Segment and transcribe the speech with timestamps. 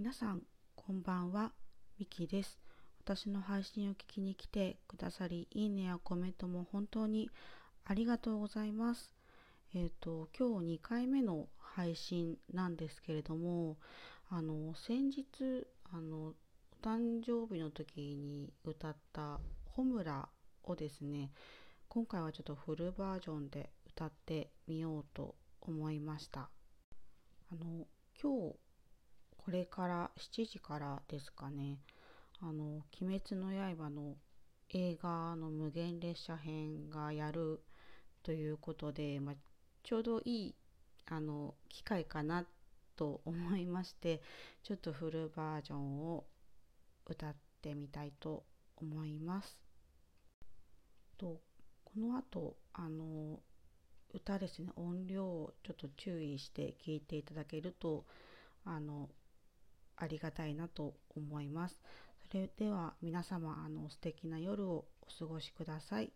[0.00, 0.40] 皆さん
[0.76, 1.52] こんばんは
[1.98, 2.58] ミキです。
[3.04, 7.28] 私の配信を聞きに来てくださりいいねやコメントも本当に
[7.84, 9.12] ありがとうございます。
[9.74, 13.76] えっ、ー、と今日2回目の配信なんですけれども
[14.30, 16.34] あの先日あのお
[16.80, 19.38] 誕生日の時に歌った
[19.68, 20.30] 「ホムラ」
[20.64, 21.30] をですね
[21.90, 26.48] 今回はちょっとフルバージョンで歌ってみようと思いました。
[27.52, 27.86] あの
[28.18, 28.69] 今日
[29.50, 31.80] これから7時からですかね
[32.40, 34.16] あの「鬼滅の刃」の
[34.68, 37.60] 映画の無限列車編がやる
[38.22, 39.34] ということで、まあ、
[39.82, 40.54] ちょうどいい
[41.06, 42.46] あの機会かな
[42.94, 44.22] と思いまして
[44.62, 46.24] ちょっとフルバージョンを
[47.06, 48.44] 歌ってみたいと
[48.76, 49.58] 思います。
[51.18, 51.40] と
[51.84, 53.40] この後あの
[54.14, 58.06] 歌ですね音量をちょっと注意して聞いていただけると
[58.64, 59.08] あの
[60.00, 61.80] ありがたいなと思います。
[62.28, 66.12] それでは皆様あの素敵な夜をお過ごしください。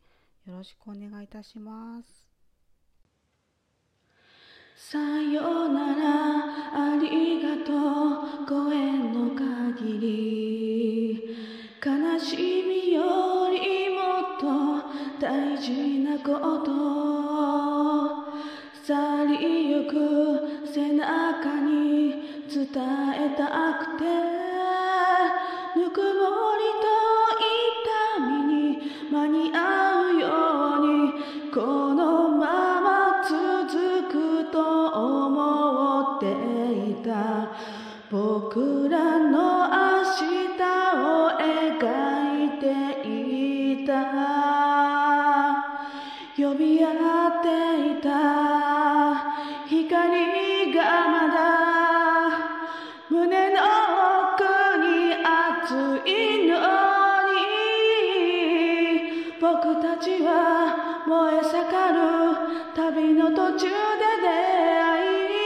[0.46, 2.34] よろしくお願いいたします。
[4.76, 11.22] さよならありがとうご縁の限り
[11.84, 13.02] 悲しみよ
[13.50, 14.00] りも
[14.36, 16.24] っと大事なこ
[16.64, 16.72] と
[18.84, 20.23] 去りゆく
[23.30, 23.83] たく
[59.44, 62.00] 僕たちは燃え盛る
[62.74, 65.44] 旅の途中で出会い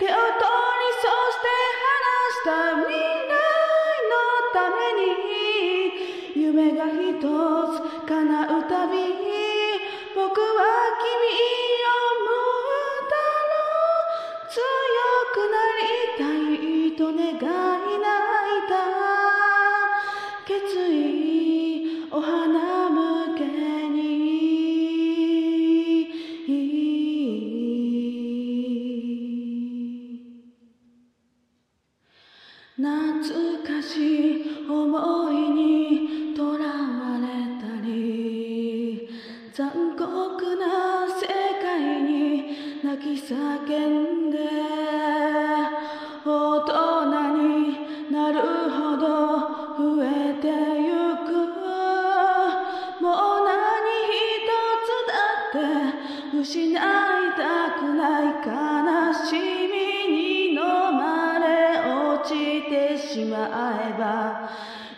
[0.00, 1.46] 手を取りそして
[1.78, 1.94] 離
[2.26, 3.38] した未来
[4.10, 4.18] の
[4.50, 5.14] ために
[6.34, 8.18] 夢が一つ叶
[8.50, 8.98] うたび
[10.16, 11.22] 僕は君
[11.86, 12.02] を。
[12.26, 13.06] もう
[14.50, 14.58] 強
[15.30, 15.86] くなり
[16.18, 18.18] たいと願い泣
[18.58, 18.74] いた
[20.44, 20.58] 決
[20.90, 22.71] 意お花
[32.76, 37.26] 懐かしい思いにとらわれ
[37.60, 39.08] たり
[39.52, 40.91] 残酷な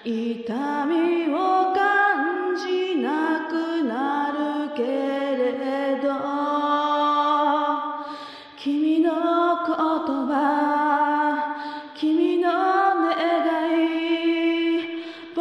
[0.07, 4.33] 痛みを感じなくな
[4.69, 6.13] るけれど
[8.55, 9.11] 君の
[9.65, 9.75] 言
[10.29, 11.57] 葉
[11.99, 13.15] 君の願
[13.73, 15.35] い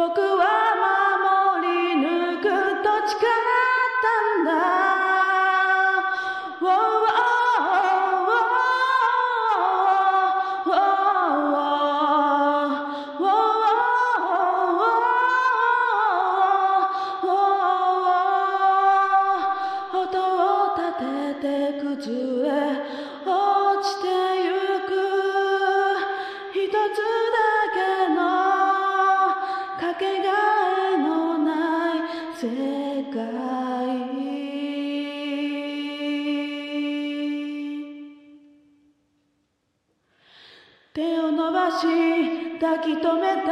[41.34, 43.50] 伸ばし抱き留めた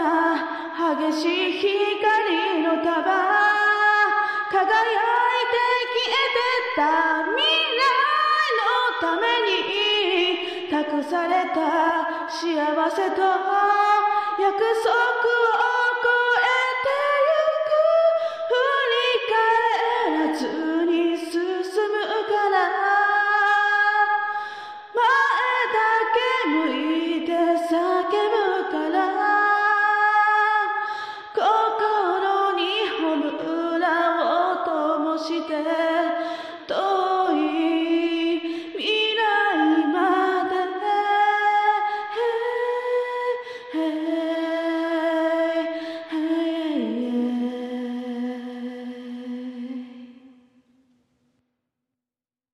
[0.97, 3.03] 激しい光の束
[4.51, 5.59] 輝いて
[5.91, 6.47] 消えて
[6.77, 6.81] た
[7.27, 7.91] 未来
[8.59, 8.71] の
[9.01, 13.92] ために託された幸せと